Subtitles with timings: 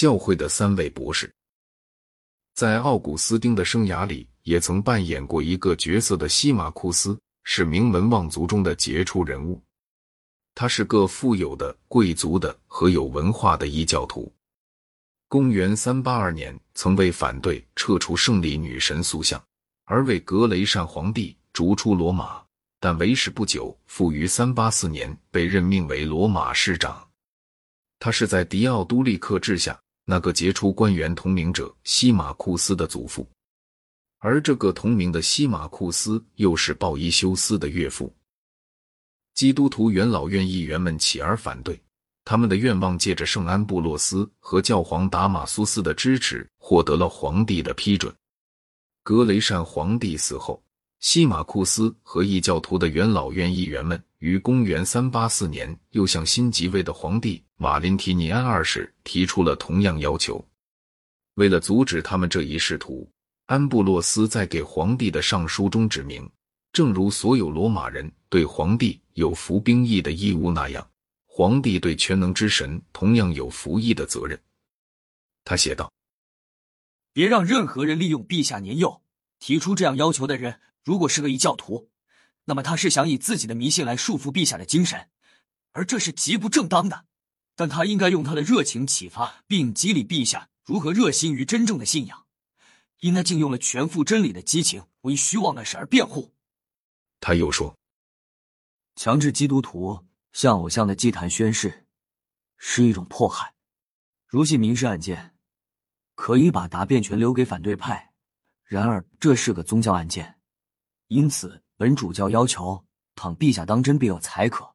[0.00, 1.30] 教会的三位博士。
[2.54, 9.62] 在奥古斯丁的生涯里，也曾扮演过一个角色的西马库斯是名门望族中的杰出人物。
[10.54, 14.32] 他是个富有的、贵族的和有文化的异教徒。
[15.28, 19.38] 公元三八二年，曾为反对撤除胜利女神塑像，
[19.84, 22.42] 而为格雷善皇帝逐出罗马。
[22.80, 27.06] 但为时不久，复于三八四年被任命为罗马市长。
[27.98, 29.78] 他是在迪奥都利克治下。
[30.10, 33.24] 那个杰出官员同名者西马库斯的祖父，
[34.18, 38.12] 而这个同名的西马库斯又是鲍伊修斯的岳父。
[39.34, 41.80] 基督徒元老院议员们起而反对，
[42.24, 48.12] 他们的愿望借着圣安布洛斯和教皇达马苏斯的支持，获得了皇帝的批准。
[49.04, 50.60] 格雷善皇帝死后。
[50.98, 60.46] 西马库斯和异教徒的元老院议员们于公元三八四年又向新即位的皇帝马林提尼安二世提出了同样要求。
[61.36, 63.10] 为了阻止他们这一仕途，
[63.46, 66.30] 安布洛斯在给皇帝的上书中指明，
[66.70, 70.86] 正如所有罗马人对皇帝有服兵役的义务那样，
[71.24, 74.38] 皇帝对全能之神同样有服役的责任。
[75.44, 75.90] 他写道
[77.14, 79.00] ：“别让任何人利用陛下年幼
[79.38, 81.90] 提出这样要求的人。”如果是个异教徒，
[82.44, 85.08] 那么他是想以自己的迷信来束缚陛下的精神，
[85.72, 87.06] 而这是极不正当的。
[87.54, 92.26] 但他应该用他的热情启发并激励陛下如何热心于真正的信仰，
[93.00, 96.32] 应该竟用了全副真理的激情为虚妄的事而辩护。
[97.20, 97.76] 他又说
[98.96, 101.86] ：“强制基督徒向偶像的祭坛宣誓，
[102.56, 103.54] 是一种迫害。
[104.26, 105.36] 如系民事案件，
[106.14, 108.12] 可以把答辩权留给反对派；
[108.64, 110.38] 然而这是个宗教案件。”
[111.08, 114.70] 因此，本主教要求，倘陛下当真必有才可，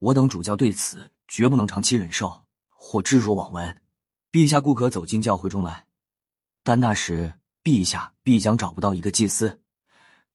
[0.00, 3.80] 我等主教对此绝不能长期忍受或置若罔闻。
[4.32, 5.86] 陛下固可走进教会中来，
[6.64, 7.32] 但那时
[7.62, 9.60] 陛下必将找不到一个祭司，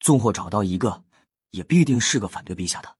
[0.00, 1.04] 纵或找到一个，
[1.50, 2.96] 也必定是个反对陛下的。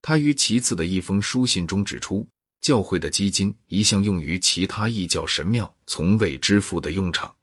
[0.00, 2.24] 他于其次的一封书信中指出，
[2.60, 7.34] 教会的基金一向用于其他异教神庙从未支付的用场。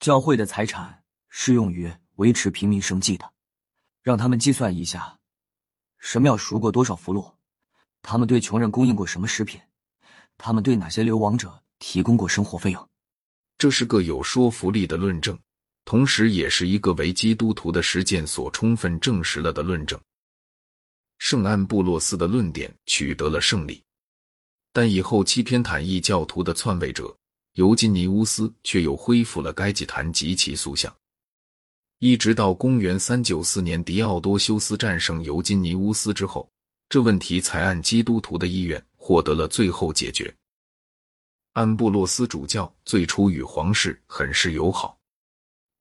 [0.00, 1.88] 教会的财产是用于。
[2.16, 3.30] 维持平民生计的，
[4.06, 5.18] 让他们计算一下，
[5.98, 7.34] 神庙赎过多少俘虏，
[8.02, 9.60] 他们对穷人供应过什么食品，
[10.38, 12.88] 他们对哪些流亡者提供过生活费用。
[13.58, 15.36] 这是个有说服力的论证，
[15.84, 20.00] 同时也是一个为基督徒的实践所充分证实了的论证。
[21.18, 23.82] 圣安布洛斯的论点取得了胜利，
[24.72, 27.12] 但以后欺骗坦异教徒的篡位者
[27.54, 30.96] 尤金尼乌斯却又恢复了该祭坛及其塑像。
[31.98, 36.46] 一直到公元三九四年，狄奥多修斯战胜尤金尼乌斯之后，
[36.90, 40.34] 这问题才按基督徒的意愿获得了最后解决。
[41.54, 44.98] 安布洛斯主教最初与皇室很是友好，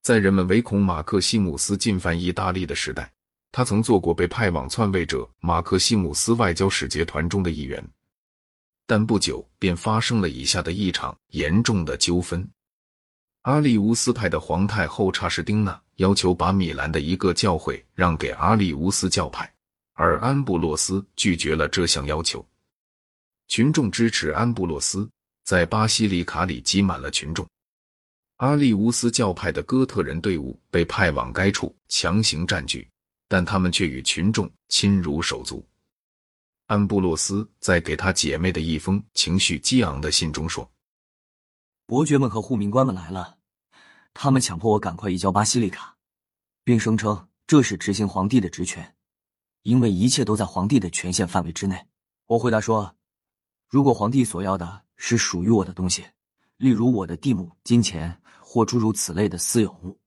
[0.03, 3.11] 在人们唯恐马克西姆斯进犯意大利的时代，
[3.51, 7.85] 他曾做过被派往篡位者马克西姆斯外交使节团中的一员。
[8.87, 12.47] 但不久便发生了以下的一场严重的纠纷。
[13.45, 19.53] 阿利乌斯派的皇太后查士丁娜要求把米兰的一个教会让给阿利乌斯教派，
[19.93, 22.43] 而安布洛斯拒绝了这项要求。
[23.47, 25.07] 群众支持安布洛斯，
[25.43, 27.47] 在巴西里卡里挤满了群众。
[28.37, 32.89] 阿利乌斯教派的哥特人队伍被派往该处强行占据，
[33.27, 35.63] 但他们却与群众亲如手足。
[36.65, 40.67] 安布洛斯在给他姐妹的一封情绪激昂的信中说。
[41.87, 43.37] 伯爵们和护民官们来了，
[44.11, 45.95] 他们强迫我赶快移交巴西利卡，
[46.63, 48.95] 并声称这是执行皇帝的职权，
[49.61, 51.85] 因为一切都在皇帝的权限范围之内。
[52.25, 52.95] 我回答说，
[53.69, 56.03] 如果皇帝所要的是属于我的东西，
[56.57, 59.99] 例如我的地亩、金钱或诸如此类的私有物，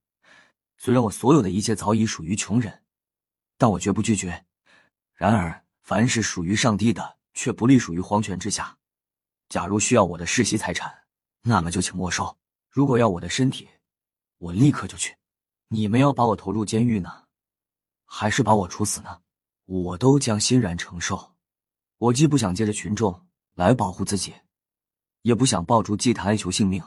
[0.78, 2.82] 虽然我所有的一切早已属于穷人，
[3.56, 4.44] 但我绝不拒绝。
[5.14, 8.76] 然而，凡是属于上帝的，却不隶属于皇权之下。
[9.48, 10.92] 假如需要我的世袭财产，
[11.48, 12.36] 那么就请没收。
[12.68, 13.66] 如果要我的身体，
[14.36, 15.16] 我立刻就去。
[15.68, 17.24] 你们要把我投入监狱呢，
[18.04, 19.22] 还是把我处死呢？
[19.64, 21.34] 我都将欣然承受。
[21.96, 24.34] 我既不想借着群众来保护自己，
[25.22, 26.82] 也不想抱住祭坛哀求性命。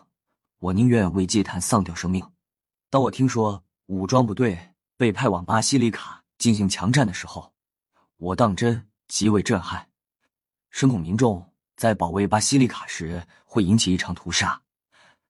[0.59, 2.23] 我宁愿为祭坛丧掉生命。
[2.91, 7.51] 当我听说武装部队被派往巴西里卡进行强战的时候，
[8.17, 9.89] 我当真极为震撼，
[10.69, 11.50] 深恐民众。
[11.81, 14.61] 在保卫巴西利卡时会引起一场屠杀，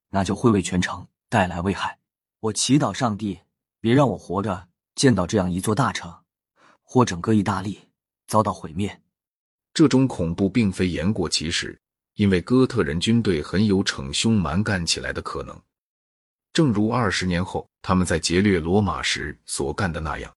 [0.09, 1.97] 那就会为全城带来危害。
[2.41, 3.39] 我祈祷上帝
[3.79, 6.13] 别让我活着见到这样一座大城，
[6.81, 7.87] 或整个意大利
[8.27, 9.01] 遭到毁灭。
[9.73, 11.79] 这种恐怖并非言过其实，
[12.15, 15.57] 因为哥特人军队很有逞凶蛮干起来的可能，
[16.51, 20.29] 正如二十年后他们在劫掠罗马时所干的那样。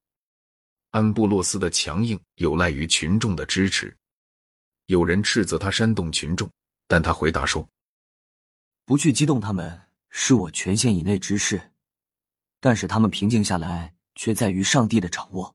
[0.92, 3.92] 安布洛斯的强硬有赖于群众的支持。
[4.86, 6.50] 有人斥责他煽动群众，
[6.86, 7.66] 但他回答说
[8.84, 11.72] ：“不去激动他们是我权限以内之事，
[12.60, 15.54] 但是他们平静下来却在于上帝的掌握。”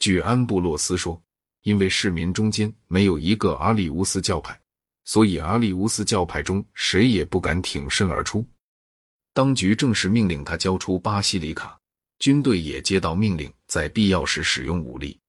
[0.00, 1.22] 据安布洛斯说，
[1.62, 4.58] 因为市民中间没有一个阿里乌斯教派，
[5.04, 8.44] 所以阿里乌斯教派中谁也不敢挺身而出。
[9.32, 11.78] 当局正式命令他交出巴西里卡，
[12.18, 15.20] 军队也接到命令，在必要时使用武力。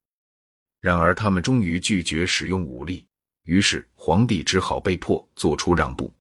[0.79, 3.05] 然而，他们终于拒绝使用武力。
[3.43, 6.13] 于是，皇帝只好被迫做出让步，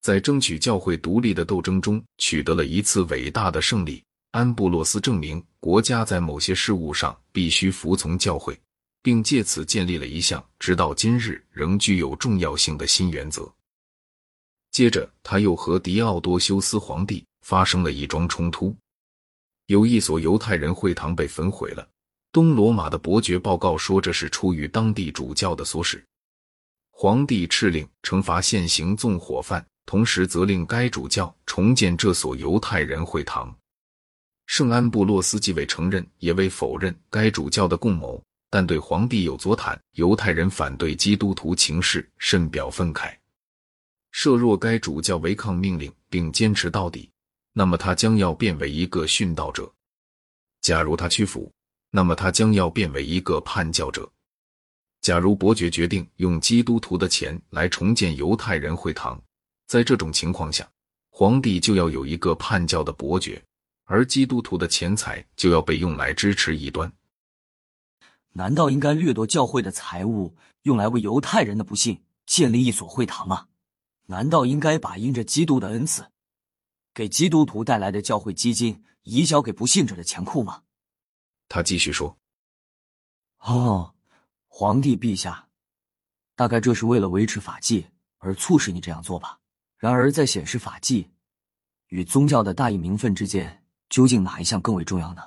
[0.00, 4.02] 在争取教会独立的斗争中取得了一次伟大的胜利。
[4.30, 8.58] 安布洛斯证明，国家在某些事务上必须服从教会，
[9.02, 13.46] 并借此建立了一项直到今日仍具有重要性的新原则。
[14.70, 18.74] 接着，他又和狄奥多修斯皇帝发生了一桩冲突，
[19.66, 21.86] 有一所犹太人会堂被焚毁了。
[22.32, 26.02] 东罗马的伯爵报告说，这是出于当地主教的唆使。
[27.02, 33.52] 皇帝敕令惩罚现行纵火犯，同时责令该主教重建这所犹太人会堂。
[34.46, 43.12] 圣安布洛斯既未承认也未否认该主教的共谋，但对皇帝有左坦犹太人反对基督徒情势甚表愤慨。
[44.12, 47.10] 设若该主教违抗命令并坚持到底，
[47.52, 49.64] 那么他将要变为一个殉道者；
[50.60, 51.52] 假如他屈服，
[51.90, 54.08] 那么他将要变为一个叛教者。
[55.02, 59.20] 假如伯爵决定用基督徒的钱来重建犹太人会堂，
[59.66, 60.70] 在这种情况下，
[61.10, 63.42] 皇帝就要有一个叛教的伯爵，
[63.82, 66.90] 而基督徒的钱财就要被用来支持异端。
[68.34, 73.48] 难道应该掠夺教会的财物，用来为犹太人的不幸建立一所会堂吗？
[74.06, 76.06] 难道应该把因着基督的恩赐，
[76.94, 80.62] 给基督徒带来的教会基金移交给不信者的钱库吗？
[81.48, 82.16] 他继续说
[83.42, 83.94] ：“哦。”
[84.54, 85.48] 皇帝陛下，
[86.36, 87.86] 大概这是为了维持法纪
[88.18, 89.38] 而促使你这样做吧？
[89.78, 91.08] 然而，在显示法纪
[91.88, 95.22] 与宗教的大义名分之间，究竟哪一项更为重要呢？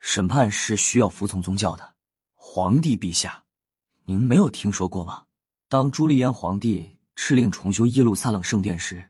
[0.00, 1.94] 审判是需要服从宗教的。
[2.34, 3.44] 皇帝陛下，
[4.06, 5.24] 您没有听说过吗？
[5.68, 9.08] 当朱利安皇帝敕令重修耶路撒冷圣殿时，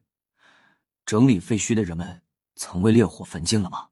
[1.06, 2.22] 整理废墟的人们
[2.56, 3.88] 曾为烈火焚尽了吗？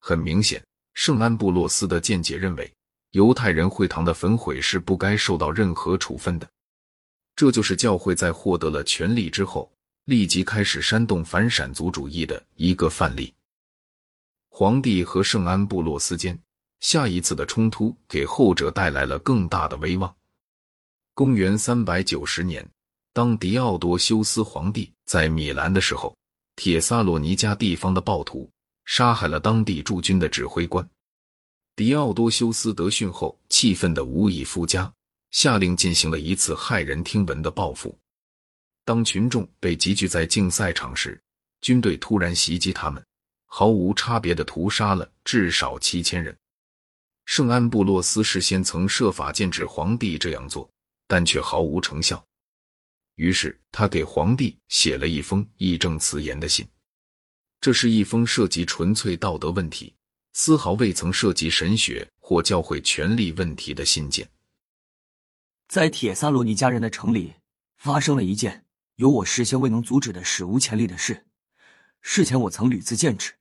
[0.00, 2.75] 很明显，圣安布洛斯的见解认为。
[3.16, 6.46] 犹太人会堂的焚毁是不该受到任何处分的，
[7.34, 9.72] 这就是教会在获得了权力之后
[10.04, 13.32] 立即开始煽动反闪族主义的一个范例。
[14.50, 16.38] 皇帝和圣安布洛斯间
[16.80, 20.14] 下一次的冲突给后者带来了更大的威望。
[21.14, 22.68] 公元三百九十年，
[23.14, 26.14] 当狄奥多修斯皇帝在米兰的时候，
[26.54, 28.50] 铁萨罗尼加地方的暴徒
[28.84, 30.86] 杀害了当地驻军的指挥官。
[31.76, 34.90] 狄奥多修斯得讯后，气愤的无以复加，
[35.30, 37.94] 下令进行了一次骇人听闻的报复。
[38.82, 41.20] 当群众被集聚在竞赛场时，
[41.60, 43.04] 军队突然袭击他们，
[43.44, 46.34] 毫无差别的屠杀了至少七千人。
[47.26, 50.70] 圣安布洛斯事先曾设法禁止皇帝这样做，
[51.06, 52.24] 但却毫无成效。
[53.16, 56.66] 于是他给皇帝写了一封义正辞严的信，
[57.60, 59.92] 这是一封涉及纯粹道德问题。
[60.38, 64.28] 丝毫未曾涉及神学或教会权力问题的信件，
[65.66, 67.32] 在铁萨罗尼迦人的城里
[67.78, 68.66] 发生了一件
[68.96, 71.26] 有我事先未能阻止的史无前例的事。
[72.02, 73.32] 事前我曾屡次谏止，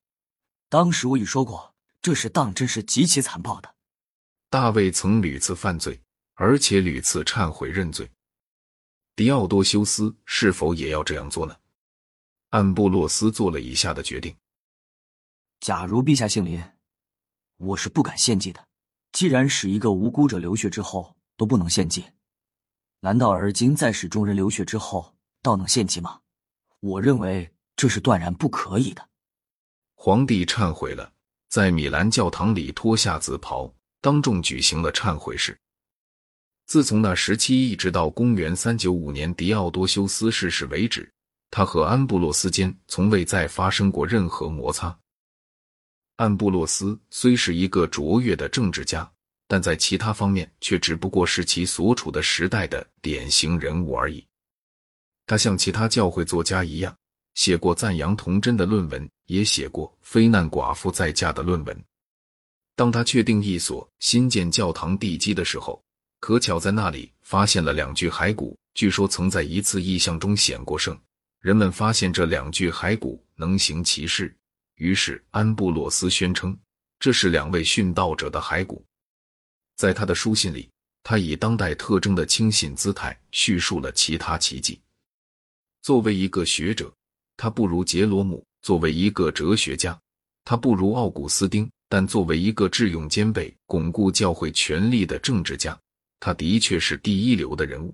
[0.70, 3.75] 当时我已说过，这事当真是极其残暴的。
[4.50, 6.00] 大卫曾屡次犯罪，
[6.36, 8.10] 而且屡次忏悔认罪。
[9.18, 11.54] 狄奥多修斯是否也要这样做呢？
[12.52, 14.34] 安布洛斯做了以下的决定：
[15.60, 16.64] 假如陛下姓林。
[17.58, 18.66] 我是不敢献祭的。
[19.12, 22.04] 既然使一个无辜者流血之后都不能献祭，
[23.00, 26.20] 难道而今再使众人流血之后倒能献祭吗？
[26.82, 29.08] 我认为这是断然不可以的。
[29.94, 31.12] 皇帝忏悔了，
[31.50, 35.58] 在米兰教堂里脱下紫袍，当众举行了忏悔式。
[36.66, 41.10] 自从那时期一直到公元三九五年狄奥多修斯逝世为止，
[41.52, 44.98] 他和安布洛斯间从未再发生过任何摩擦。
[46.18, 49.10] 安布洛斯虽是一个卓越的政治家，
[49.48, 54.26] 但在其他方面却只不过是其所处的时代的典型人物而已。
[55.28, 56.96] 他像其他教会作家一样，
[57.34, 61.84] 写过赞扬童真的论文，也写过非难寡妇再嫁的论文。
[62.78, 65.84] 当他确定一所新建教堂地基的时候，
[66.22, 70.98] 可巧在那里发现了两具骸骨，据说曾在一次异象中显过圣。
[71.42, 74.36] 人们发现这两具骸骨能行其事，
[74.75, 76.58] 于是安布洛斯宣称
[77.00, 78.84] 这是两位殉道者的骸骨。
[79.75, 80.70] 在他的书信里，
[81.03, 84.79] 他以当代特征的轻信姿态叙述了其他奇迹。
[85.82, 86.91] 作为一个学者，
[87.38, 90.00] 他不如杰罗姆；作为一个哲学家，
[90.44, 95.77] 他不如奥古斯丁；但作为一个智勇兼备、巩固教会权力的政治家，
[96.20, 97.94] 他的确是第一流的人物。